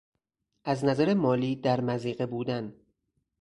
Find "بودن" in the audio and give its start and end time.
2.25-2.73